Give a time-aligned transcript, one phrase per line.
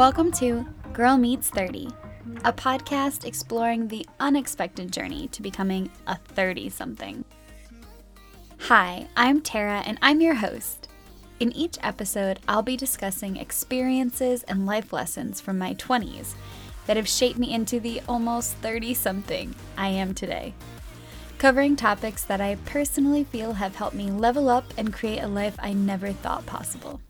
[0.00, 1.90] Welcome to Girl Meets 30,
[2.46, 7.22] a podcast exploring the unexpected journey to becoming a 30 something.
[8.60, 10.88] Hi, I'm Tara and I'm your host.
[11.38, 16.32] In each episode, I'll be discussing experiences and life lessons from my 20s
[16.86, 20.54] that have shaped me into the almost 30 something I am today.
[21.36, 25.56] Covering topics that I personally feel have helped me level up and create a life
[25.58, 27.02] I never thought possible.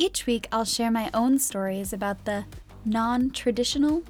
[0.00, 2.46] Each week, I'll share my own stories about the
[2.86, 4.02] non traditional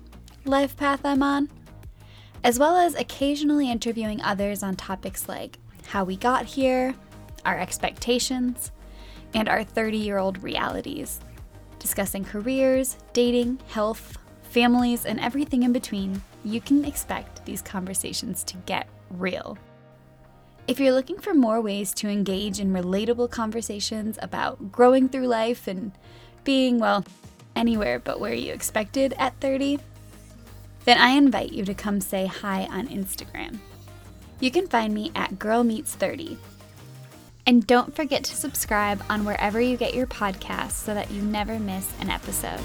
[0.44, 1.50] life path I'm on,
[2.44, 5.58] as well as occasionally interviewing others on topics like
[5.88, 6.94] how we got here,
[7.44, 8.70] our expectations,
[9.34, 11.18] and our 30 year old realities,
[11.80, 16.22] discussing careers, dating, health, families, and everything in between.
[16.44, 19.58] You can expect these conversations to get real.
[20.70, 25.66] If you're looking for more ways to engage in relatable conversations about growing through life
[25.66, 25.90] and
[26.44, 27.04] being, well,
[27.56, 29.80] anywhere but where you expected at 30,
[30.84, 33.58] then I invite you to come say hi on Instagram.
[34.38, 36.38] You can find me at Girl Meets 30.
[37.46, 41.58] And don't forget to subscribe on wherever you get your podcasts so that you never
[41.58, 42.60] miss an episode.